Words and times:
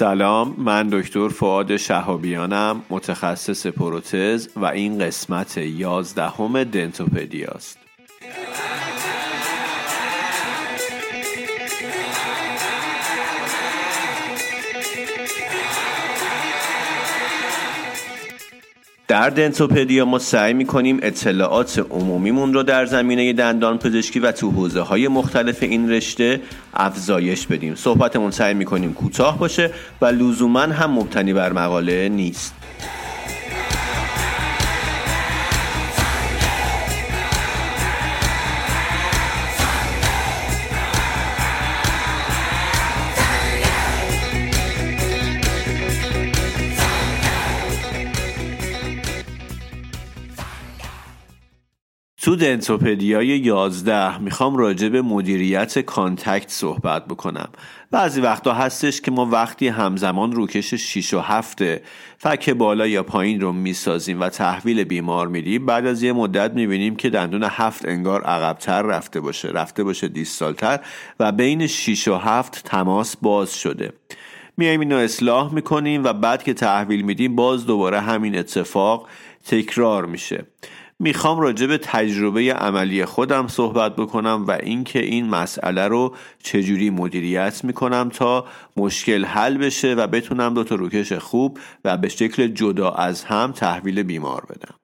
سلام 0.00 0.54
من 0.58 0.88
دکتر 0.88 1.28
فعاد 1.28 1.76
شهابیانم 1.76 2.82
متخصص 2.90 3.66
پروتز 3.66 4.48
و 4.56 4.64
این 4.64 4.98
قسمت 4.98 5.56
یازدهم 5.56 6.64
دنتوپدیاست 6.64 7.89
در 19.10 19.30
دنتوپدیا 19.30 20.04
ما 20.04 20.18
سعی 20.18 20.54
می‌کنیم 20.54 20.98
اطلاعات 21.02 21.86
عمومیمون 21.90 22.54
رو 22.54 22.62
در 22.62 22.86
زمینه 22.86 23.32
دندان 23.32 23.78
پزشکی 23.78 24.20
و 24.20 24.32
تو 24.32 24.50
حوزه 24.50 24.80
های 24.80 25.08
مختلف 25.08 25.62
این 25.62 25.90
رشته 25.90 26.40
افزایش 26.74 27.46
بدیم. 27.46 27.74
صحبتمون 27.74 28.30
سعی 28.30 28.54
می‌کنیم 28.54 28.92
کوتاه 28.92 29.38
باشه 29.38 29.70
و 30.00 30.06
لزوما 30.06 30.60
هم 30.60 30.90
مبتنی 30.90 31.32
بر 31.32 31.52
مقاله 31.52 32.08
نیست. 32.08 32.54
تو 52.22 52.36
دنتوپدیای 52.36 53.26
11 53.26 54.18
می‌خوام 54.18 54.56
راجع 54.56 54.88
به 54.88 55.02
مدیریت 55.02 55.78
contact 55.78 56.50
صحبت 56.50 57.06
بکنم. 57.06 57.48
بعضی 57.90 58.20
وقتا 58.20 58.52
هستش 58.52 59.00
که 59.00 59.10
ما 59.10 59.26
وقتی 59.26 59.68
همزمان 59.68 60.32
روکش 60.32 60.74
6 60.74 61.14
و 61.14 61.20
7 61.20 61.62
فک 62.18 62.50
بالا 62.50 62.86
یا 62.86 63.02
پایین 63.02 63.40
رو 63.40 63.52
می‌سازیم 63.52 64.20
و 64.20 64.28
تحویل 64.28 64.84
بیمار 64.84 65.28
میدیم 65.28 65.66
بعد 65.66 65.86
از 65.86 66.02
یه 66.02 66.12
مدت 66.12 66.54
می‌بینیم 66.54 66.96
که 66.96 67.10
دندون 67.10 67.42
هفت 67.42 67.88
انگار 67.88 68.22
عقبتر 68.22 68.82
رفته 68.82 69.20
باشه 69.20 69.48
رفته 69.48 69.84
باشه 69.84 70.08
distal 70.08 70.62
تر 70.62 70.80
و 71.20 71.32
بین 71.32 71.66
6 71.66 72.08
و 72.08 72.16
7 72.16 72.62
تماس 72.64 73.16
باز 73.16 73.54
شده. 73.54 73.92
میایم 74.56 74.80
اینو 74.80 74.96
اصلاح 74.96 75.54
می‌کنیم 75.54 76.04
و 76.04 76.12
بعد 76.12 76.42
که 76.42 76.54
تحویل 76.54 77.02
میدیم 77.02 77.36
باز 77.36 77.66
دوباره 77.66 78.00
همین 78.00 78.38
اتفاق 78.38 79.08
تکرار 79.46 80.06
میشه. 80.06 80.46
می‌خوام 81.02 81.40
راجع 81.40 81.66
به 81.66 81.78
تجربه 81.78 82.54
عملی 82.54 83.04
خودم 83.04 83.48
صحبت 83.48 83.96
بکنم 83.96 84.44
و 84.48 84.50
اینکه 84.50 84.98
این 84.98 85.28
مسئله 85.28 85.88
رو 85.88 86.14
چجوری 86.42 86.90
مدیریت 86.90 87.64
می‌کنم 87.64 88.08
تا 88.08 88.46
مشکل 88.76 89.24
حل 89.24 89.58
بشه 89.58 89.94
و 89.94 90.06
بتونم 90.06 90.54
دو 90.54 90.64
تا 90.64 90.74
روکش 90.74 91.12
خوب 91.12 91.58
و 91.84 91.96
به 91.96 92.08
شکل 92.08 92.46
جدا 92.46 92.90
از 92.90 93.24
هم 93.24 93.52
تحویل 93.52 94.02
بیمار 94.02 94.46
بدم. 94.50 94.79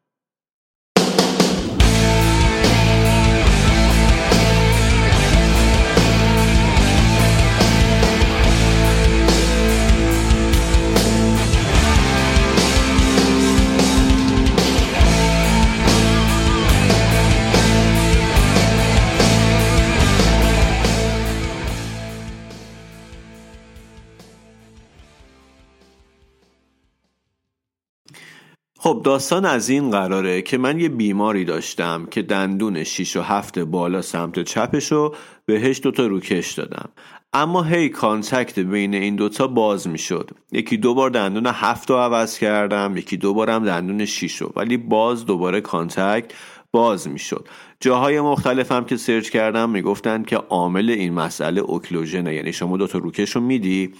خب 28.86 29.01
داستان 29.05 29.45
از 29.45 29.69
این 29.69 29.91
قراره 29.91 30.42
که 30.42 30.58
من 30.58 30.80
یه 30.80 30.89
بیماری 30.89 31.45
داشتم 31.45 32.07
که 32.11 32.23
دندون 32.23 32.85
6 32.85 33.17
و 33.17 33.23
7 33.23 33.58
بالا 33.58 34.02
سمت 34.02 34.42
چپش 34.42 34.92
رو 34.92 35.14
بهش 35.47 35.80
دوتا 35.83 36.07
روکش 36.07 36.52
دادم. 36.52 36.89
اما 37.33 37.63
هی 37.63 37.89
contact 37.89 38.58
بین 38.58 38.95
این 38.95 39.17
دوتا 39.17 39.46
باز 39.46 39.89
می‌شد. 39.89 40.30
یکی 40.52 40.77
دو 40.77 40.95
بار 40.95 41.11
دندون 41.11 41.46
هفت 41.46 41.91
رو 41.91 41.96
عوض 41.96 42.39
کردم 42.39 42.96
یکی 42.96 43.17
دو 43.17 43.35
بارم 43.35 43.64
دندون 43.64 44.05
6 44.05 44.36
رو. 44.36 44.52
ولی 44.57 44.77
باز 44.77 45.27
دوباره 45.27 45.61
contact 45.61 46.33
باز 46.73 47.08
می‌شد. 47.08 47.48
جاهای 47.80 48.20
مختلفم 48.20 48.85
که 48.85 48.96
search 48.96 49.30
کردم 49.30 49.70
می‌گفتن 49.70 50.23
که 50.23 50.36
عامل 50.36 50.91
این 50.91 51.14
مسئله 51.14 51.61
occlusion 51.61 52.21
ه. 52.21 52.34
یعنی 52.35 52.52
شما 52.52 52.77
دوتا 52.77 52.98
روکش 52.98 53.30
رو 53.30 53.41
میدی. 53.41 53.92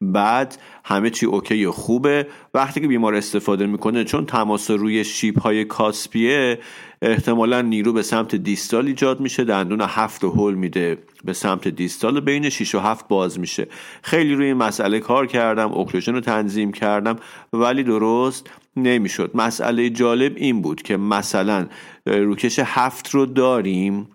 بعد 0.00 0.58
همه 0.84 1.10
چی 1.10 1.26
okay 1.26 1.64
و 1.64 1.72
خوبه. 1.72 2.26
وقتی 2.54 2.80
که 2.80 2.88
بیمار 2.88 3.14
استفاده 3.14 3.66
می‌کنه 3.66 4.04
چون 4.04 4.26
تماس 4.26 4.70
روی 4.70 5.04
شیب 5.04 5.38
های 5.38 5.64
cusp 5.64 6.27
یه 6.27 6.58
احتمالا 7.02 7.62
نیرو 7.62 7.92
به 7.92 8.02
سمت 8.02 8.34
distal 8.34 8.86
ایجاد 8.86 9.20
میشه. 9.20 9.44
دندون 9.44 9.80
هفت 9.80 10.24
و 10.24 10.30
هول 10.30 10.54
میده 10.54 10.98
به 11.24 11.32
سمت 11.32 11.68
distal 11.68 12.16
و 12.16 12.20
بین 12.20 12.48
6 12.48 12.74
و 12.74 12.78
هفت 12.78 13.08
باز 13.08 13.40
میشه. 13.40 13.66
خیلی 14.02 14.34
روی 14.34 14.46
این 14.46 14.56
مسئله 14.56 15.00
کار 15.00 15.26
کردم 15.26 15.72
occlusion 15.72 16.14
رو 16.14 16.20
تنظیم 16.20 16.72
کردم 16.72 17.16
ولی 17.52 17.82
درست 17.82 18.50
نمی‌شد. 18.76 19.30
مسئله 19.34 19.90
جالب 19.90 20.32
این 20.36 20.62
بود 20.62 20.82
که 20.82 20.96
مثلا 20.96 21.66
روکش 22.06 22.58
هفت 22.58 23.10
رو 23.10 23.26
داریم. 23.26 24.08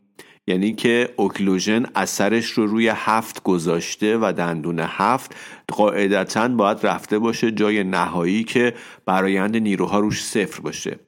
یعنی 0.47 0.73
که 0.73 1.09
occlusion 1.15 1.85
اثرش 1.95 2.45
رو 2.45 2.67
روی 2.67 2.91
هفت 2.95 3.43
گذاشته 3.43 4.17
و 4.17 4.33
دندون 4.37 4.79
هفت 4.79 5.35
قاعدتا 5.67 6.47
باید 6.47 6.77
رفته 6.83 7.19
باشه 7.19 7.51
جای 7.51 7.83
نهایی 7.83 8.43
که 8.43 8.73
برایند 9.05 9.57
نیروها 9.57 9.99
روش 9.99 10.23
صفر 10.23 10.61
باشه. 10.61 10.99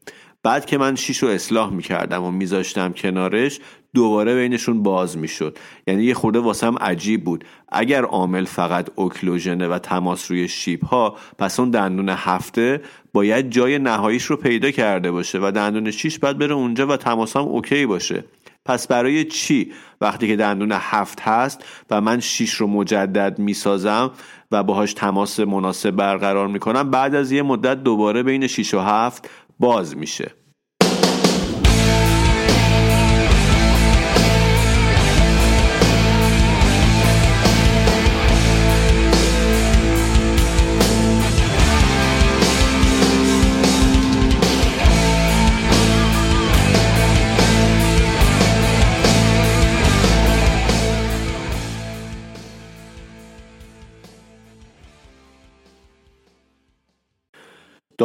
بعد 0.44 0.66
که 0.66 0.78
من 0.78 0.96
شیش 0.96 1.24
رو 1.24 1.30
اصلاح 1.30 1.74
می‌کردم 1.74 2.24
و 2.24 2.32
میذاشتم 2.32 2.92
کنارش 2.92 3.60
دوباره 3.94 4.36
بینشون 4.36 4.84
باز 4.84 5.18
می‌شد. 5.18 5.58
یعنی 5.88 6.04
یه 6.04 6.14
خورده 6.14 6.40
واسم 6.40 6.76
عجیب 6.78 7.24
بود. 7.24 7.46
اگر 7.70 8.04
عامل 8.04 8.46
فقط 8.46 8.90
اوکلوژنه 8.96 9.68
و 9.68 9.80
تماس 9.80 10.32
روی 10.32 10.48
شیب 10.48 10.84
ها 10.84 11.18
پس 11.38 11.60
اون 11.60 11.70
دندون 11.70 12.10
هفته 12.10 12.82
باید 13.14 13.50
جای 13.50 13.80
نهاییش 13.80 14.24
رو 14.24 14.38
پیدا 14.38 14.72
کرده 14.72 15.12
باشه 15.12 15.40
و 15.42 15.52
دندون 15.56 15.92
شیش 15.92 16.20
باید 16.20 16.38
بره 16.38 16.54
اونجا 16.54 16.88
و 16.88 16.98
تماس 16.98 17.38
هم 17.38 17.44
اوکی 17.44 17.86
باشه. 17.86 18.24
پس 18.66 18.88
برای 18.88 19.26
چی 19.26 19.72
وقتی 20.02 20.28
که 20.28 20.36
دندون 20.36 20.72
هفت 20.72 21.22
هست 21.22 21.66
و 21.92 22.02
من 22.02 22.20
شیش 22.20 22.54
رو 22.54 22.68
مجدد 22.68 23.40
می‌سازم 23.40 24.12
و 24.52 24.64
باهاش 24.64 24.94
تماس 24.94 25.40
مناسب 25.40 25.92
برقرار 25.92 26.48
می‌کنم 26.48 26.92
بعد 26.92 27.16
از 27.16 27.32
یه 27.32 27.42
مدت 27.42 27.84
دوباره 27.84 28.24
بین 28.24 28.48
6 28.48 28.74
و 28.74 28.80
هفت 28.80 29.30
باز 29.60 29.98
میشه. 29.98 30.32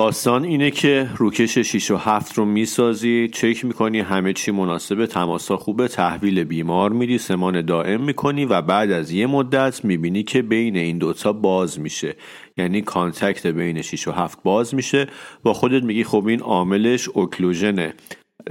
داستان 0.01 0.45
اینه 0.45 0.71
که 0.71 1.11
روکش 1.17 1.59
6 1.59 1.91
و 1.91 1.97
7 1.97 2.39
رو 2.39 2.45
می‌سازی 2.45 3.29
چک 3.33 3.65
می‌کنی 3.65 4.01
همه 4.01 4.33
چی 4.33 4.51
مناسبه 4.51 5.07
تماسا 5.07 5.57
خوبه 5.57 5.89
تحویل 5.89 6.45
بیمار 6.45 6.91
میدی 6.91 7.19
سمان 7.19 7.67
دائم 7.67 8.01
می‌کنی 8.01 8.45
و 8.45 8.63
بعد 8.63 8.91
از 8.91 9.11
یه 9.11 9.27
مدت 9.27 9.85
می‌بینی 9.85 10.23
که 10.23 10.43
بین 10.43 10.77
این 10.77 10.99
دوتا 10.99 11.33
باز 11.33 11.81
میشه. 11.81 12.17
یعنی 12.57 12.83
contact 12.83 13.47
بین 13.47 13.83
6 13.83 14.09
و 14.09 14.13
7 14.13 14.43
باز 14.43 14.75
میشه. 14.75 15.07
با 15.43 15.53
خودت 15.53 15.83
میگی 15.83 16.05
خب 16.05 16.27
این 16.27 16.41
عاملش 16.41 17.09
occlusion 17.09 17.79
ه. 17.79 17.95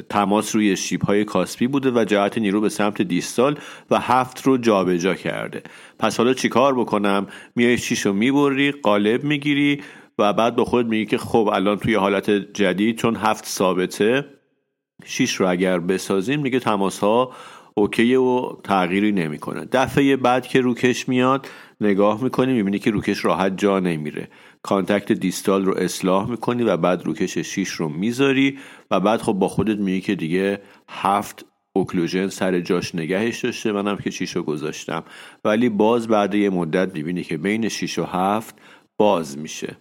تماس 0.10 0.56
روی 0.56 0.76
شیب 0.78 1.02
های 1.02 1.26
cusp 1.26 1.60
ی 1.60 1.68
بوده 1.68 1.92
و 1.92 2.06
جهت 2.06 2.38
نیرو 2.38 2.62
به 2.62 2.70
سمت 2.70 3.02
distal 3.02 3.58
و 3.92 4.00
هفت 4.00 4.42
رو 4.42 4.58
جابجا 4.58 5.16
کرده. 5.16 5.64
پس 6.00 6.18
حالا 6.18 6.34
چیکار 6.34 6.80
بکنم؟ 6.80 7.28
میای 7.56 7.78
شیش 7.78 8.06
رو 8.06 8.14
می‌بری 8.14 8.72
قالب 8.72 9.24
می‌گیری 9.24 9.82
و 10.20 10.34
بعد 10.34 10.56
به 10.56 10.66
خود 10.66 10.88
میگی 10.88 11.06
که 11.06 11.18
خب 11.18 11.50
الان 11.54 11.78
توی 11.78 11.94
حالت 11.94 12.30
جدید 12.30 12.98
چون 12.98 13.16
هفت 13.16 13.46
ثابته 13.46 14.26
شیش 15.06 15.36
رو 15.36 15.50
اگر 15.50 15.80
بسازیم 15.80 16.40
میگه 16.40 16.60
تماس 16.60 17.00
ها 17.00 17.32
okay 17.74 18.16
و 18.16 18.42
تغییری 18.64 19.12
نمی‌کنه. 19.12 19.66
دفعه 19.72 20.16
بعد 20.16 20.48
که 20.48 20.62
روکش 20.62 21.10
میاد 21.10 21.48
نگاه 21.82 22.24
می‌کنی 22.24 22.54
می‌بینی 22.54 22.80
که 22.80 22.92
روکش 22.92 23.26
راحت 23.26 23.58
جا 23.58 23.80
نمیره. 23.80 24.28
contact 24.64 25.12
distal 25.12 25.66
رو 25.66 25.78
اصلاح 25.78 26.30
می‌کنی 26.30 26.64
و 26.64 26.78
بعد 26.78 27.06
روکش 27.06 27.38
6 27.38 27.70
رو 27.70 27.90
می‌ذاری 27.90 28.58
و 28.92 29.00
بعد 29.00 29.22
خب 29.22 29.34
با 29.34 29.48
خودت 29.48 29.78
میگی 29.78 30.02
که 30.02 30.16
دیگه 30.16 30.62
هفت 30.90 31.46
occlusion 31.74 32.28
سر 32.28 32.60
جاش 32.60 32.96
نگهش 32.96 33.44
داشته 33.44 33.72
منم 33.72 33.98
که 33.98 34.10
شیشو 34.10 34.44
گذاشتم. 34.44 35.04
ولی 35.46 35.70
باز 35.70 36.08
بعد 36.08 36.36
یه 36.36 36.50
مدت 36.50 36.96
می‌بینی 36.96 37.24
که 37.24 37.38
بین 37.38 37.70
6 37.70 38.00
و 38.00 38.04
7 38.04 38.56
باز 38.98 39.38
میشه. 39.38 39.78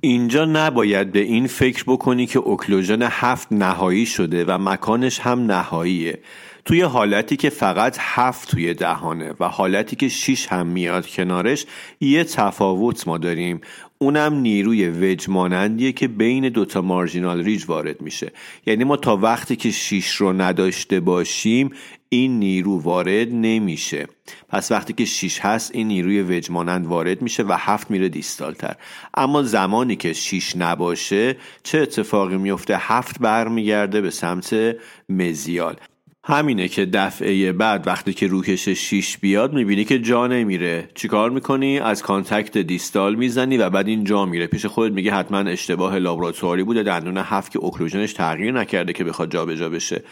اینجا 0.00 0.44
نباید 0.44 1.12
به 1.12 1.18
این 1.18 1.46
فکر 1.46 1.84
بکنی 1.86 2.26
که 2.26 2.38
اوکلوژن 2.38 3.02
هفت 3.02 3.52
نهایی 3.52 4.06
شده 4.06 4.44
و 4.44 4.58
مکانش 4.58 5.20
هم 5.20 5.52
نهاییه. 5.52 6.18
توی 6.64 6.82
حالتی 6.82 7.36
که 7.36 7.50
فقط 7.50 7.96
هفت 8.00 8.50
توی 8.50 8.74
دهانه 8.74 9.34
و 9.40 9.48
حالتی 9.48 9.96
که 9.96 10.08
شیش 10.08 10.46
هم 10.46 10.66
میاد 10.66 11.06
کنارش 11.06 11.66
یه 12.00 12.24
تفاوت 12.24 13.08
ما 13.08 13.18
داریم. 13.18 13.60
اونم 13.98 14.34
نیروی 14.34 14.88
وج 14.88 15.28
مانندیه 15.28 15.92
که 15.92 16.08
بین 16.08 16.48
دوتا 16.48 16.82
مارجینال 16.82 17.44
ریج 17.44 17.64
وارد 17.68 18.00
میشه. 18.00 18.32
یعنی 18.66 18.84
ما 18.84 18.96
تا 18.96 19.16
وقتی 19.16 19.56
که 19.56 19.70
شیش 19.70 20.14
رو 20.14 20.32
نداشته 20.32 21.00
باشیم 21.00 21.70
این 22.12 22.38
نیرو 22.38 22.82
وارد 22.82 23.28
نمیشه. 23.32 24.06
پس 24.48 24.72
وقتی 24.72 24.92
که 24.92 25.04
6 25.04 25.40
هست 25.40 25.70
این 25.74 25.88
نیروی 25.88 26.22
وجمانند 26.22 26.86
وارد 26.86 27.22
میشه 27.22 27.42
و 27.42 27.56
هفت 27.58 27.90
میره 27.90 28.08
distal 28.08 28.52
تر. 28.52 28.74
اما 29.14 29.42
زمانی 29.42 29.96
که 29.96 30.12
6 30.12 30.56
نباشه 30.56 31.36
چه 31.62 31.78
اتفاقی 31.78 32.36
میفته؟ 32.36 32.76
هفت 32.78 33.18
برمیگرده 33.18 34.00
به 34.00 34.10
سمت 34.10 34.76
mesial. 35.08 35.76
همینه 36.24 36.68
که 36.68 36.86
دفعه 36.86 37.52
بعد 37.52 37.86
وقتی 37.86 38.12
که 38.12 38.26
روکش 38.26 38.68
6 38.68 39.18
بیاد 39.18 39.52
می‌بینی 39.54 39.84
که 39.84 39.98
جا 39.98 40.26
نمیره. 40.26 40.88
چیکار 40.94 41.30
می‌کنی؟ 41.30 41.78
از 41.78 42.02
contact 42.02 42.58
distal 42.58 43.14
می‌زنی 43.14 43.56
و 43.56 43.70
بعد 43.70 43.88
این 43.88 44.04
جا 44.04 44.26
میره. 44.26 44.46
پیش 44.46 44.66
خودت 44.66 44.94
میگه 44.94 45.12
حتما 45.12 45.38
اشتباه 45.38 45.98
لابراتواری 45.98 46.62
بوده. 46.62 46.82
دندون 46.82 47.16
هفت 47.16 47.52
که 47.52 47.58
occlusion 47.58 48.02
ش 48.02 48.12
تغییر 48.12 48.52
نکرده 48.52 48.92
که 48.92 49.04
بخواد 49.04 49.32
جابجا 49.32 49.68
بشه. 49.68 50.02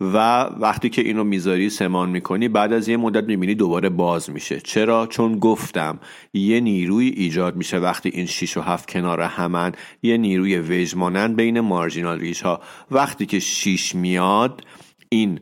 و 0.00 0.42
وقتی 0.42 0.88
که 0.88 1.02
اینو 1.02 1.24
می‌ذاری 1.24 1.70
سمان 1.70 2.10
می‌کنی 2.10 2.48
بعد 2.48 2.72
از 2.72 2.88
یه 2.88 2.96
مدت 2.96 3.24
می‌بینی 3.24 3.54
دوباره 3.54 3.88
باز 3.88 4.30
میشه. 4.30 4.60
چرا؟ 4.60 5.06
چون 5.06 5.38
گفتم 5.38 5.98
یه 6.32 6.60
نیروی 6.60 7.08
ایجاد 7.08 7.56
میشه 7.56 7.78
وقتی 7.78 8.08
این 8.08 8.26
6 8.26 8.56
و 8.56 8.60
7 8.60 8.90
کنار 8.90 9.20
همن. 9.20 9.72
یه 10.02 10.16
نیروی 10.16 10.58
ویژ 10.58 10.94
مانند 10.94 11.36
بین 11.36 11.60
مارجینال 11.60 12.20
ریش 12.20 12.42
ها 12.42 12.60
وقتی 12.90 13.26
که 13.26 13.38
6 13.38 13.94
میاد 13.94 14.64
این 15.08 15.40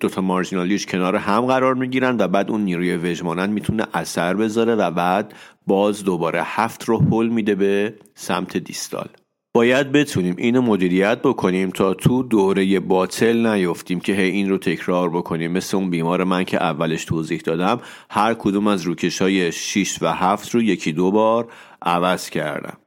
دوتا 0.00 0.20
مارجینالیش 0.20 0.86
کنار 0.86 1.16
هم 1.16 1.40
قرار 1.40 1.74
می‌گیرن 1.74 2.16
و 2.18 2.28
بعد 2.28 2.50
اون 2.50 2.60
نیروی 2.60 2.96
وژمانند 2.96 3.50
می‌تونه 3.50 3.86
اثر 3.94 4.34
بذاره 4.34 4.74
و 4.74 4.90
بعد 4.90 5.34
باز 5.66 6.04
دوباره 6.04 6.42
هفت 6.44 6.84
رو 6.84 6.98
حل 6.98 7.28
میده 7.28 7.54
به 7.54 7.94
سمت 8.14 8.56
دیستال. 8.56 9.08
باید 9.54 9.92
بتونیم 9.92 10.34
اینو 10.38 10.62
مدیریت 10.62 11.18
بکنیم 11.18 11.70
تا 11.70 11.94
تو 11.94 12.22
دوره 12.22 12.80
باطل 12.80 13.46
نیفتیم 13.46 14.00
که 14.00 14.12
هی 14.12 14.30
این 14.30 14.48
رو 14.48 14.58
تکرار 14.58 15.10
بکنیم. 15.10 15.52
مثل 15.52 15.76
اون 15.76 15.90
بیمار 15.90 16.24
من 16.24 16.44
که 16.44 16.62
اولش 16.62 17.04
توضیح 17.04 17.40
دادم 17.40 17.80
هر 18.10 18.34
کدوم 18.34 18.66
از 18.66 18.82
روکش 18.82 19.22
های 19.22 19.52
6 19.52 19.98
و 20.02 20.12
7 20.12 20.50
رو 20.50 20.62
یکی 20.62 20.92
دو 20.92 21.10
بار 21.10 21.48
عوض 21.82 22.30
کردم. 22.30 22.79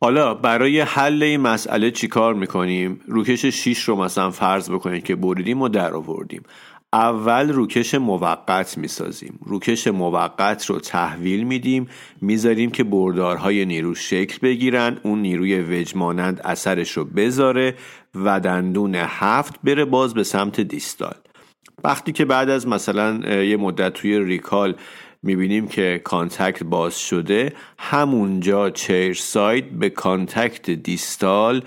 حالا 0.00 0.34
برای 0.34 0.80
حل 0.80 1.22
این 1.22 1.40
مسئله 1.40 1.90
چیکار 1.90 2.34
می‌کنیم؟ 2.34 3.00
روکش 3.06 3.46
6 3.46 3.82
رو 3.82 3.96
مثلا 3.96 4.30
فرض 4.30 4.70
بکنیم 4.70 5.00
که 5.00 5.16
بریدیم 5.16 5.62
و 5.62 5.68
در 5.68 5.94
آوردیم. 5.94 6.42
اول 6.92 7.52
روکش 7.52 7.94
موقت 7.94 8.78
می‌سازیم. 8.78 9.38
روکش 9.46 9.86
موقت 9.86 10.66
رو 10.66 10.78
تحویل 10.78 11.44
میدیم. 11.44 11.88
می‌ذاریم 12.20 12.70
که 12.70 12.84
بردارهای 12.84 13.66
نیرو 13.66 13.94
شکل 13.94 14.38
بگیرن. 14.42 14.98
اون 15.02 15.22
نیروی 15.22 15.60
وجمانند 15.60 16.40
اثرش 16.44 16.90
رو 16.90 17.04
بذاره 17.04 17.74
و 18.14 18.40
دندون 18.40 18.94
هفت 18.94 19.60
بره 19.64 19.84
باز 19.84 20.14
به 20.14 20.24
سمت 20.24 20.60
دیستال. 20.60 21.14
وقتی 21.84 22.12
که 22.12 22.24
بعد 22.24 22.50
از 22.50 22.68
مثلا 22.68 23.42
یه 23.42 23.56
مدت 23.56 23.92
توی 23.92 24.18
ریکال 24.18 24.74
می‌بینیم 25.22 25.68
که 25.68 26.00
contact 26.04 26.62
باز 26.62 27.00
شده. 27.00 27.52
همونجا 27.78 28.70
chair 28.70 29.14
side 29.14 29.78
به 29.78 29.90
contact 29.90 30.70
distal 30.70 31.62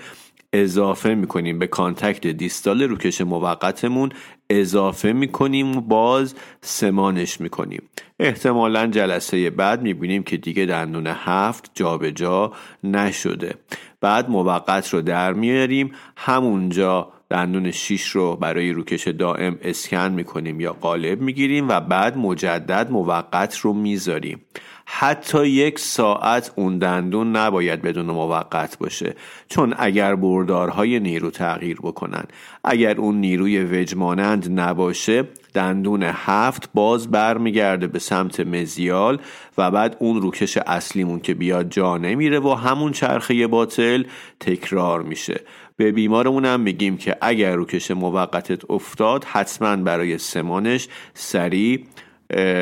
اضافه 0.52 1.14
می‌کنیم. 1.14 1.58
به 1.58 1.66
contact 1.66 2.26
distal 2.26 2.82
روکش 2.82 3.20
موقتمون 3.20 4.12
اضافه 4.50 5.12
می‌کنیم 5.12 5.76
و 5.76 5.80
باز 5.80 6.34
سمانش 6.60 7.40
می‌کنیم. 7.40 7.82
احتمالا 8.20 8.86
جلسه 8.86 9.50
بعد 9.50 9.82
می‌بینیم 9.82 10.22
که 10.22 10.36
دیگه 10.36 10.66
دندون 10.66 11.06
هفت 11.06 11.70
جابجا 11.74 12.52
نشده. 12.84 13.54
بعد 14.00 14.30
موقت 14.30 14.88
رو 14.88 15.02
در 15.02 15.32
میاریم. 15.32 15.92
همونجا 16.16 17.12
دندون 17.32 17.70
شیش 17.70 18.08
رو 18.08 18.36
برای 18.36 18.72
روکش 18.72 19.08
دائم 19.08 19.58
اسکن 19.62 20.08
می‌کنیم 20.08 20.60
یا 20.60 20.72
قالب 20.72 21.20
می‌گیریم 21.20 21.68
و 21.68 21.80
بعد 21.80 22.18
مجدد 22.18 22.90
موقت 22.90 23.58
رو 23.58 23.72
می‌ذاریم. 23.72 24.40
حتی 24.84 25.46
یک 25.46 25.78
ساعت 25.78 26.52
اون 26.56 26.78
دندون 26.78 27.36
نباید 27.36 27.82
بدون 27.82 28.06
موقت 28.06 28.78
باشه 28.78 29.14
چون 29.48 29.74
اگر 29.78 30.14
بردارهای 30.14 31.00
نیرو 31.00 31.30
تغییر 31.30 31.76
بکنن. 31.82 32.24
اگر 32.64 32.96
اون 32.96 33.20
نیروی 33.20 33.64
وجمانند 33.64 34.60
نباشه 34.60 35.24
دندون 35.54 36.02
هفت 36.02 36.70
باز 36.74 37.10
برمیگرده 37.10 37.86
به 37.86 37.98
سمت 37.98 38.40
مزیال 38.40 39.18
و 39.58 39.70
بعد 39.70 39.96
اون 39.98 40.22
روکش 40.22 40.56
اصلیمون 40.56 41.20
که 41.20 41.34
بیاد 41.34 41.68
جا 41.68 41.96
نمیره 41.96 42.40
و 42.40 42.54
همون 42.54 42.92
چرخه 42.92 43.46
باطل 43.46 44.04
تکرار 44.40 45.02
میشه. 45.02 45.40
به 45.76 45.92
بیمارمون 45.92 46.44
هم 46.44 46.60
میگیم 46.60 46.96
که 46.96 47.16
اگر 47.20 47.54
روکش 47.54 47.90
موقتت 47.90 48.70
افتاد 48.70 49.24
حتما 49.24 49.76
برای 49.76 50.18
سمانش 50.18 50.88
سریع 51.14 51.86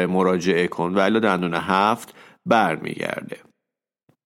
مراجعه 0.09 0.67
کن. 0.69 0.95
و 0.95 0.99
الا 0.99 1.19
دندون 1.19 1.55
هفت 1.55 2.15
برمیگرده. 2.47 3.37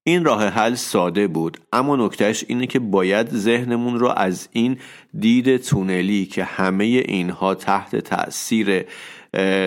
این 0.06 0.25
راه 0.25 0.49
حل 0.49 0.75
ساده 0.75 1.26
بود 1.26 1.58
اما 1.73 1.97
نکتهش 1.97 2.44
اینه 2.49 2.66
که 2.66 2.78
باید 2.78 3.28
ذهنمون 3.28 3.99
رو 3.99 4.08
از 4.16 4.49
این 4.52 4.78
دید 5.18 5.56
تونلی 5.56 6.26
که 6.26 6.44
همه 6.44 6.85
اینها 6.85 7.54
تحت 7.54 7.97
تاثیر 7.97 8.85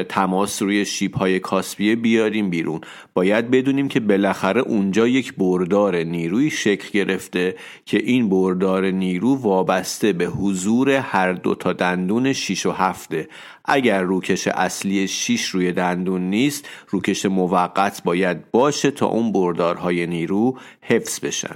تماس 0.09 0.61
روی 0.61 0.85
شیب 0.85 1.15
های 1.15 1.39
کاسبیه 1.39 1.95
بیاریم 1.95 2.49
بیرون. 2.49 2.81
باید 3.13 3.51
بدونیم 3.51 3.87
که 3.87 3.99
بالاخره 3.99 4.61
اونجا 4.61 5.07
یک 5.07 5.33
بردار 5.33 5.95
نیروی 5.95 6.49
شکل 6.49 6.89
گرفته 6.93 7.55
که 7.85 7.97
این 7.97 8.29
بردار 8.29 8.91
نیرو 8.91 9.35
وابسته 9.35 10.13
به 10.13 10.25
حضور 10.25 10.89
هر 10.89 11.33
دو 11.33 11.55
تا 11.55 11.73
دندون 11.73 12.33
6 12.33 12.65
و 12.65 12.71
هفته. 12.71 13.27
اگر 13.65 14.01
روکش 14.01 14.47
اصلی 14.47 15.07
6 15.07 15.45
روی 15.45 15.71
دندون 15.71 16.21
نیست 16.29 16.69
روکش 16.89 17.25
موقت 17.25 18.03
باید 18.03 18.51
باشه 18.51 18.91
تا 18.91 19.05
اون 19.05 19.31
بردارهای 19.31 20.07
نیرو 20.07 20.57
حفظ 20.81 21.19
بشن. 21.19 21.55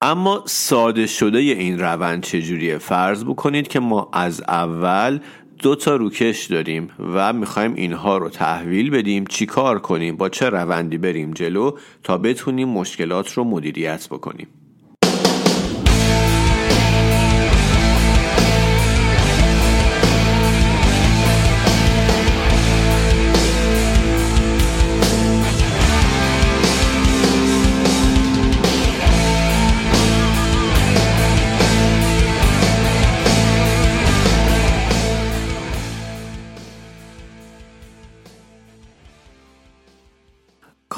اما 0.00 0.42
ساده 0.46 1.06
شده 1.06 1.38
این 1.38 1.78
روند 1.78 2.22
چجوریه؟ 2.22 2.78
فرض 2.78 3.24
بکنید 3.24 3.68
که 3.68 3.80
ما 3.80 4.10
از 4.12 4.42
اول 4.48 5.20
دو 5.58 5.74
تا 5.74 5.96
روکش 5.96 6.44
داریم 6.44 6.90
و 6.98 7.32
می‌خوایم 7.32 7.74
اینها 7.74 8.18
رو 8.18 8.28
تحویل 8.28 8.90
بدیم. 8.90 9.26
چی 9.26 9.46
کار 9.46 9.78
کنیم؟ 9.78 10.16
با 10.16 10.28
چه 10.28 10.50
روندی 10.50 10.98
بریم 10.98 11.30
جلو 11.30 11.78
تا 12.02 12.18
بتونیم 12.18 12.68
مشکلات 12.68 13.32
رو 13.32 13.44
مدیریت 13.44 14.08
بکنیم؟ 14.08 14.48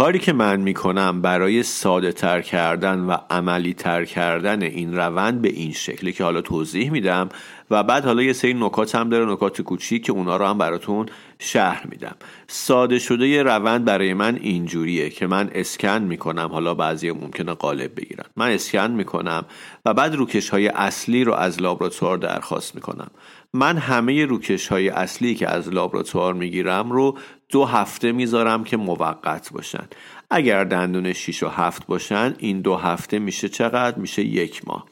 کاری 0.00 0.18
که 0.18 0.32
من 0.32 0.60
می‌کنم 0.60 1.22
برای 1.22 1.62
ساده 1.62 2.12
تر 2.12 2.40
کردن 2.40 3.00
و 3.00 3.16
عملی 3.30 3.74
تر 3.74 4.04
کردن 4.04 4.62
این 4.62 4.96
روند 4.96 5.42
به 5.42 5.48
این 5.48 5.72
شکلی 5.72 6.12
که 6.12 6.24
حالا 6.24 6.40
توضیح 6.40 6.90
میدم 6.90 7.28
و 7.70 7.82
بعد 7.82 8.04
حالا 8.04 8.22
یه 8.22 8.32
سری 8.32 8.54
نکات 8.54 8.94
هم 8.94 9.08
داره 9.08 9.32
نکات 9.32 9.62
کوچیک 9.62 10.04
که 10.04 10.12
اونا 10.12 10.36
رو 10.36 10.46
هم 10.46 10.58
براتون 10.58 11.06
شهر 11.38 11.86
میدم. 11.86 12.16
ساده 12.46 12.98
شده 12.98 13.28
یه 13.28 13.42
روند 13.42 13.84
برای 13.84 14.14
من 14.14 14.36
اینجوریه 14.36 15.10
که 15.10 15.26
من 15.26 15.50
اسکن 15.54 16.02
می‌کنم 16.02 16.48
حالا 16.52 16.74
بعضی 16.74 17.10
ممکنه 17.10 17.52
قالب 17.52 17.90
بگیرن. 17.96 18.24
من 18.36 18.50
اسکن 18.50 18.90
می‌کنم 18.90 19.44
و 19.84 19.94
بعد 19.94 20.14
روکش 20.14 20.48
های 20.48 20.68
اصلی 20.68 21.24
رو 21.24 21.34
از 21.34 21.62
لابراتوار 21.62 22.18
درخواست 22.18 22.74
می‌کنم. 22.74 23.10
من 23.54 23.76
همه 23.76 24.24
روکش 24.24 24.68
های 24.68 24.88
اصلی 24.88 25.34
که 25.34 25.48
از 25.48 25.68
لابراتوار 25.68 26.34
می‌گیرم 26.34 26.92
رو 26.92 27.18
دو 27.50 27.64
هفته 27.64 28.12
می‌ذارم 28.12 28.64
که 28.64 28.76
موقت 28.76 29.52
باشن. 29.52 29.84
اگر 30.30 30.64
دندون 30.64 31.12
6 31.12 31.42
و 31.42 31.48
7 31.48 31.86
باشن 31.86 32.34
این 32.38 32.60
دو 32.60 32.76
هفته 32.76 33.18
میشه 33.18 33.48
چقدر؟ 33.48 33.98
میشه 33.98 34.22
یک 34.22 34.68
ماه. 34.68 34.86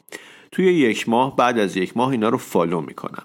توی 0.51 0.65
یک 0.65 1.09
ماه 1.09 1.35
بعد 1.35 1.59
از 1.59 1.77
یک 1.77 1.97
ماه 1.97 2.09
اینا 2.09 2.29
رو 2.29 2.37
follow 2.37 2.81
می‌کنم. 2.81 3.23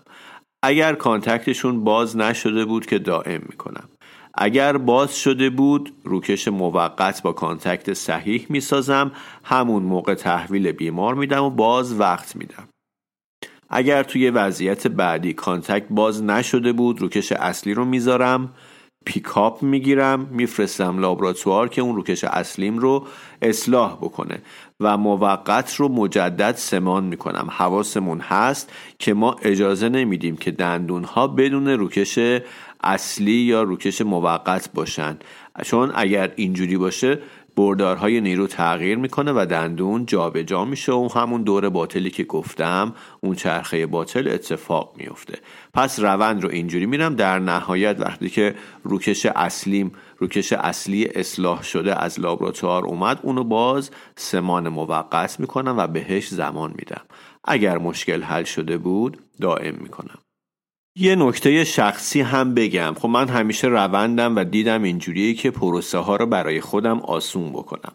اگر 0.63 0.95
contact 0.95 1.52
شون 1.52 1.85
باز 1.85 2.17
نشده 2.17 2.65
بود 2.65 2.87
که 2.87 2.99
دائم 2.99 3.43
می‌کنم. 3.49 3.89
اگر 4.35 4.77
باز 4.77 5.19
شده 5.19 5.51
بود 5.51 5.93
روکش 6.05 6.49
موقت 6.49 7.23
با 7.23 7.33
contact 7.33 7.93
صحیح 7.93 8.47
می‌سازم 8.49 9.13
همون 9.45 9.83
موقع 9.83 10.15
تحویل 10.15 10.73
بیمار 10.73 11.15
میدم 11.15 11.45
و 11.45 11.51
باز 11.51 12.01
وقت 12.01 12.37
میدم. 12.37 12.69
اگر 13.71 14.03
توی 14.03 14.31
وضعیت 14.31 14.87
بعدی 14.87 15.33
contact 15.33 15.87
باز 15.91 16.23
نشده 16.23 16.73
بود 16.73 17.01
روکش 17.01 17.33
اصلی 17.33 17.75
رو 17.75 17.85
می‌ذارم 17.85 18.55
پیکاپ 19.05 19.63
می‌گیرم 19.63 20.29
میفرستم 20.31 20.99
لابراتوار 20.99 21.69
که 21.69 21.83
اون 21.83 21.97
روکش 21.97 22.25
اصلیم 22.25 22.79
رو 22.79 23.07
اصلاح 23.43 23.97
بکنه 23.97 24.43
و 24.81 24.97
موقت 24.97 25.75
رو 25.75 25.89
مجدد 25.89 26.55
سمان 26.57 27.05
می‌کنم. 27.05 27.49
حواسمون 27.51 28.21
هست 28.21 28.73
که 28.99 29.15
ما 29.15 29.37
اجازه 29.43 29.89
نمیدیم 29.89 30.37
که 30.37 30.51
دندون 30.51 31.05
ها 31.05 31.27
بدون 31.27 31.69
روکش 31.69 32.19
اصلی 32.85 33.33
یا 33.33 33.63
روکش 33.63 34.01
موقت 34.01 34.71
باشن. 34.75 35.19
چون 35.63 35.93
اگر 35.95 36.33
اینجوری 36.37 36.77
باشه 36.77 37.19
بردارهای 37.57 38.21
نیرو 38.21 38.47
تغییر 38.47 38.99
می‌کنه 38.99 39.33
و 39.33 39.47
دندون 39.51 40.07
جابجا 40.07 40.43
جا 40.43 40.65
میشه 40.65 40.93
و 40.93 41.09
همون 41.15 41.43
دور 41.43 41.69
باطلی 41.69 42.11
که 42.11 42.25
گفتم 42.25 42.95
اون 43.21 43.35
چرخه 43.35 43.87
باطل 43.87 44.29
اتفاق 44.29 44.95
میفته 44.97 45.39
پس 45.75 46.01
روند 46.01 46.43
رو 46.43 46.51
اینجوری 46.51 46.87
میرم 46.87 47.15
در 47.15 47.39
نهایت 47.39 48.01
وقتی 48.01 48.29
که 48.29 48.55
روکش 48.83 49.27
اصلیم 49.27 49.93
روکش 50.19 50.53
اصلی 50.53 51.05
اصلاح 51.05 51.63
شده 51.63 52.03
از 52.03 52.21
لابراتوار 52.21 52.85
اومد 52.85 53.21
اونو 53.23 53.45
باز 53.45 53.91
سمان 54.17 54.69
موقت 54.69 55.41
می‌کنم 55.41 55.75
و 55.79 55.87
بهش 55.87 56.29
زمان 56.29 56.75
میدم. 56.79 57.03
اگر 57.45 57.79
مشکل 57.79 58.23
حل 58.23 58.45
شده 58.45 58.79
بود 58.79 59.19
دائم 59.41 59.75
می‌کنم. 59.75 60.24
یه 60.97 61.17
نکته 61.17 61.65
شخصی 61.65 62.21
هم 62.21 62.55
بگم. 62.55 62.95
خب 62.99 63.09
من 63.09 63.29
همیشه 63.29 63.69
روندم 63.69 64.37
و 64.37 64.45
دیدم 64.45 64.83
اینجوریه 64.83 65.35
که 65.35 65.51
پروسه 65.51 65.99
ها 65.99 66.17
رو 66.17 66.27
برای 66.27 66.61
خودم 66.61 67.01
آسون 67.01 67.53
بکنم. 67.53 67.93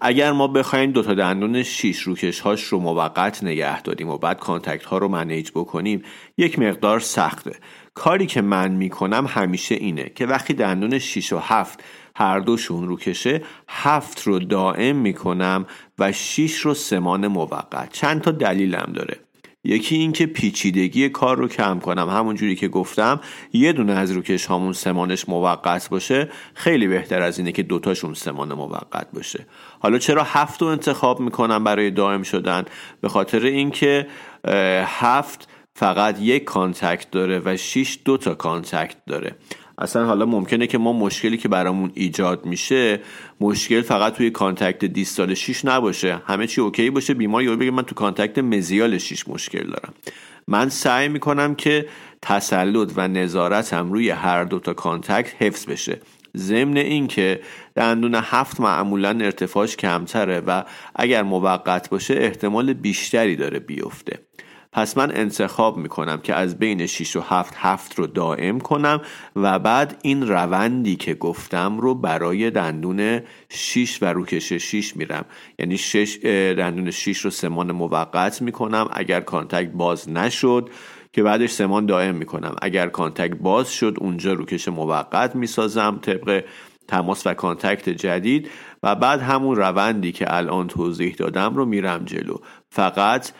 اگر 0.00 0.32
ما 0.32 0.48
بخوایم 0.48 0.92
دوتا 0.92 1.14
دندون 1.14 1.62
شیش 1.62 2.00
روکش 2.00 2.40
هاش 2.40 2.64
رو 2.64 2.78
موقت 2.78 3.44
نگه 3.44 3.82
داریم 3.82 4.08
و 4.08 4.18
بعد 4.18 4.38
contact 4.38 4.84
ها 4.84 4.98
رو 4.98 5.08
manage 5.08 5.50
بکنیم 5.50 6.02
یک 6.38 6.58
مقدار 6.58 7.00
سخته. 7.00 7.56
کاری 7.94 8.26
که 8.26 8.42
من 8.42 8.72
می‌کنم 8.72 9.26
همیشه 9.26 9.74
اینه 9.74 10.12
که 10.14 10.26
وقتی 10.26 10.54
دندون 10.54 10.98
6 10.98 11.32
و 11.32 11.38
7 11.38 11.84
هر 12.16 12.38
دوشون 12.38 12.88
روکشه 12.88 13.42
هفت 13.68 14.22
رو 14.22 14.38
دائم 14.38 14.96
می‌کنم 14.96 15.66
و 15.98 16.12
6 16.12 16.58
رو 16.58 16.74
سمان 16.74 17.26
موقت. 17.26 17.92
چند 17.92 18.20
تا 18.20 18.30
دلیلم 18.30 18.92
داره. 18.94 19.27
یکی 19.68 19.96
اینکه 19.96 20.26
پیچیدگی 20.26 21.08
کار 21.08 21.36
رو 21.36 21.48
کم 21.48 21.78
کنم. 21.78 22.08
همونجوری 22.08 22.56
که 22.56 22.68
گفتم 22.68 23.20
یه 23.52 23.72
دونه 23.72 23.92
از 23.92 24.10
روکش 24.10 24.46
هامون 24.46 24.72
سمانش 24.72 25.28
موقت 25.28 25.88
باشه. 25.88 26.28
خیلی 26.54 26.86
بهتر 26.86 27.22
از 27.22 27.38
اینه 27.38 27.52
که 27.52 27.62
دوتاشون 27.62 28.14
سمان 28.14 28.52
موقت 28.52 29.06
باشه. 29.12 29.46
حالا 29.80 29.98
چرا 29.98 30.22
هفت 30.22 30.62
رو 30.62 30.68
انتخاب 30.68 31.20
می‌کنم 31.20 31.64
برای 31.64 31.90
دائم 31.90 32.22
شدن؟ 32.22 32.64
به 33.00 33.08
خاطر 33.08 33.44
اینکه 33.44 34.06
هفت 34.84 35.48
فقط 35.74 36.20
یک 36.20 36.44
contact 36.44 37.10
داره 37.10 37.42
و 37.44 37.56
6 37.56 37.98
دو 38.04 38.16
تا 38.16 38.34
contact 38.34 38.96
داره. 39.06 39.36
اصلا 39.78 40.06
حالا 40.06 40.26
ممکنه 40.26 40.66
که 40.66 40.78
ما 40.78 40.92
مشکلی 40.92 41.36
که 41.36 41.48
برامون 41.48 41.90
ایجاد 41.94 42.46
میشه 42.46 43.00
مشکل 43.40 43.82
فقط 43.82 44.14
توی 44.14 44.30
contact 44.30 44.84
distal 44.84 45.34
6 45.34 45.64
نباشه. 45.64 46.22
همه 46.26 46.46
چی 46.46 46.60
okay 46.60 46.90
باشه. 46.90 47.14
بیمار 47.14 47.42
یا 47.42 47.56
بگه 47.56 47.70
من 47.70 47.82
تو 47.82 47.94
contact 47.94 48.38
mesial 48.38 48.98
6 48.98 49.28
مشکل 49.28 49.66
دارم. 49.66 49.94
من 50.48 50.68
سعی 50.68 51.08
می‌کنم 51.08 51.54
که 51.54 51.86
تسلط 52.22 52.92
و 52.96 53.08
نظارتم 53.08 53.92
روی 53.92 54.10
هر 54.10 54.44
دو 54.44 54.58
تا 54.58 54.74
contact 54.74 55.42
حفظ 55.42 55.66
بشه. 55.66 56.00
ضمن 56.36 56.76
اینکه 56.76 57.40
دندون 57.74 58.14
هفت 58.14 58.60
معمولا 58.60 59.08
ارتفاعش 59.08 59.76
کمتره 59.76 60.40
و 60.40 60.64
اگر 60.96 61.22
موقت 61.22 61.90
باشه 61.90 62.14
احتمال 62.14 62.72
بیشتری 62.72 63.36
داره 63.36 63.58
بیفته. 63.58 64.18
پس 64.72 64.98
من 64.98 65.16
انتخاب 65.16 65.76
می‌کنم 65.76 66.20
که 66.20 66.34
از 66.34 66.58
بین 66.58 66.86
6 66.86 67.16
و 67.16 67.20
7 67.20 67.54
هفت 67.56 67.98
رو 67.98 68.06
دائم 68.06 68.60
کنم 68.60 69.00
و 69.36 69.58
بعد 69.58 69.98
این 70.02 70.28
روندی 70.28 70.96
که 70.96 71.14
گفتم 71.14 71.78
رو 71.78 71.94
برای 71.94 72.50
دندون 72.50 73.20
6 73.48 74.02
و 74.02 74.06
روکش 74.06 74.52
6 74.52 74.96
میرم. 74.96 75.24
یعنی 75.58 75.76
6 75.78 76.18
دندون 76.58 76.90
6 76.90 77.18
رو 77.18 77.30
سمان 77.30 77.72
موقت 77.72 78.42
می‌کنم 78.42 78.88
اگر 78.92 79.20
contact 79.20 79.72
باز 79.72 80.08
نشد 80.08 80.70
که 81.12 81.22
بعدش 81.22 81.50
سمان 81.50 81.86
دائم 81.86 82.14
می‌کنم. 82.14 82.56
اگر 82.62 82.88
contact 82.88 83.36
باز 83.36 83.72
شد 83.72 83.96
اونجا 83.98 84.32
روکش 84.32 84.68
موقت 84.68 85.36
می‌سازم 85.36 85.98
طبق 86.02 86.44
تماس 86.88 87.26
و 87.26 87.34
contact 87.34 87.88
جدید 87.88 88.50
و 88.82 88.94
بعد 88.94 89.20
همون 89.20 89.56
روندی 89.56 90.12
که 90.12 90.36
الان 90.36 90.66
توضیح 90.66 91.14
دادم 91.14 91.54
رو 91.54 91.64
میرم 91.64 92.04
جلو. 92.04 92.36
فقط 92.70 93.30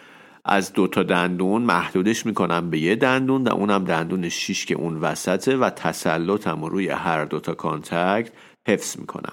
از 0.49 0.73
دو 0.73 0.87
تا 0.87 1.03
دندون 1.03 1.63
محدودش 1.63 2.27
می‌کنم 2.27 2.71
به 2.71 2.79
یه 2.79 2.97
دندون 2.97 3.45
و 3.45 3.53
اونم 3.55 3.85
دندون 3.85 4.29
شیش 4.29 4.67
که 4.67 4.75
اون 4.75 4.97
وسطه 4.97 5.57
و 5.57 5.71
تسلطم 5.71 6.65
روی 6.65 6.89
هر 6.89 7.25
دو 7.25 7.41
تا 7.41 7.55
contact 7.55 8.33
حفظ 8.69 8.99
می‌کنم. 8.99 9.33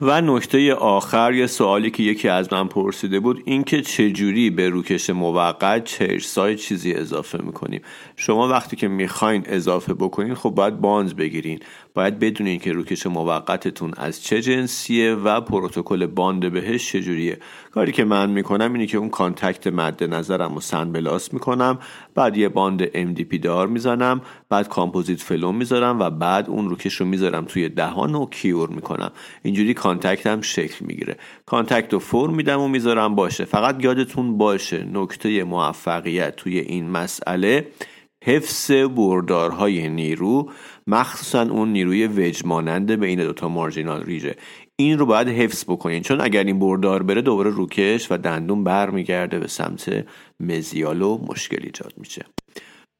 و 0.00 0.20
نکته 0.20 0.74
آخر 0.74 1.32
یه 1.32 1.46
سوالی 1.46 1.90
که 1.90 2.02
یکی 2.02 2.28
از 2.28 2.52
من 2.52 2.68
پرسیده 2.68 3.20
بود 3.20 3.42
اینکه 3.44 3.82
چجوری 3.82 4.50
به 4.50 4.68
روکش 4.68 5.10
موقت 5.10 5.84
چرسای 5.84 6.56
چیزی 6.56 6.92
اضافه 6.92 7.42
می‌کنیم؟ 7.42 7.82
شما 8.16 8.48
وقتی 8.48 8.76
که 8.76 8.88
می‌خواین 8.88 9.42
اضافه 9.46 9.94
بکنین 9.94 10.34
خب 10.34 10.50
باید 10.50 10.80
bond 10.80 11.14
بگیرین. 11.14 11.60
باید 11.96 12.18
بدونین 12.18 12.58
که 12.58 12.72
روکش 12.72 13.06
موقتتون 13.06 13.92
از 13.96 14.22
چه 14.22 14.42
جنسیه 14.42 15.14
و 15.14 15.40
پروتکل 15.40 16.06
bond 16.06 16.52
بهش 16.52 16.92
چجوریه. 16.92 17.38
کاری 17.70 17.92
که 17.92 18.04
من 18.04 18.30
می‌کنم 18.30 18.72
اینه 18.72 18.86
که 18.86 18.98
اون 18.98 19.08
contact 19.08 19.66
مد 19.66 20.04
نظرم 20.04 20.54
رو 20.54 20.60
sandblast 20.60 21.32
می‌کنم 21.32 21.78
بعد 22.14 22.36
یه 22.36 22.48
bond 22.48 22.86
MDP 22.86 23.38
دار 23.42 23.66
می‌زنم 23.66 24.20
بعد 24.48 24.68
کامپوزیت 24.68 25.20
flow 25.20 25.56
می‌ذارم 25.56 26.00
و 26.00 26.10
بعد 26.10 26.48
اون 26.48 26.68
روکش 26.68 26.94
رو 26.94 27.06
می‌ذارم 27.06 27.44
توی 27.44 27.68
دهان 27.68 28.14
و 28.14 28.26
cure 28.26 28.68
می‌کنم. 28.68 29.10
اینجوری 29.42 29.74
contact 29.74 30.26
هم 30.26 30.40
شکل 30.40 30.84
می‌گیره. 30.84 31.16
contact 31.46 31.92
رو 31.92 31.98
فرم 31.98 32.34
میدم 32.34 32.60
و 32.60 32.68
می‌ذارم 32.68 33.14
باشه. 33.14 33.44
فقط 33.44 33.84
یادتون 33.84 34.38
باشه 34.38 34.86
نکته 34.92 35.44
موفقیت 35.44 36.36
توی 36.36 36.58
این 36.58 36.90
مسئله. 36.90 37.66
حفظ 38.24 38.70
بردارهای 38.70 39.88
نیرو 39.88 40.50
مخصوصا 40.86 41.42
اون 41.42 41.72
نیروی 41.72 42.06
وجمانند 42.06 42.90
بین 42.90 43.24
دوتا 43.24 43.48
مارجینال 43.48 44.02
ریجه 44.02 44.34
این 44.76 44.98
رو 44.98 45.06
باید 45.06 45.28
حفظ 45.28 45.64
بکنین 45.64 46.02
چون 46.02 46.20
اگر 46.20 46.44
این 46.44 46.58
بردار 46.58 47.02
بره 47.02 47.22
دوباره 47.22 47.50
روکش 47.50 48.12
و 48.12 48.16
دندون 48.16 48.64
برمیگرده 48.64 49.38
به 49.38 49.48
سمت 49.48 50.06
مزیال 50.40 51.02
و 51.02 51.18
مشکل 51.28 51.60
ایجاد 51.62 51.92
میشه. 51.96 52.24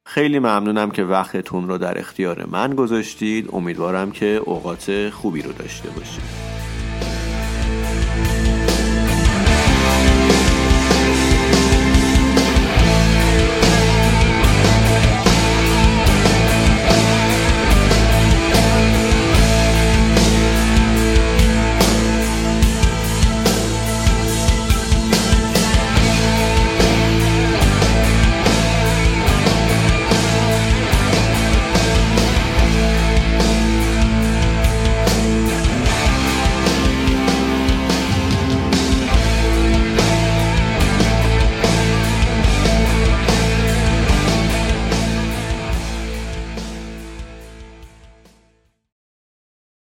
خیلی 0.05 0.39
ممنونم 0.39 0.91
که 0.91 1.03
وقتتون 1.03 1.67
رو 1.67 1.77
در 1.77 1.99
اختیار 1.99 2.45
من 2.51 2.75
گذاشتید. 2.75 3.49
امیدوارم 3.53 4.11
که 4.11 4.41
اوقات 4.45 5.09
خوبی 5.09 5.41
رو 5.41 5.51
داشته 5.51 5.89
باشید. 5.89 6.56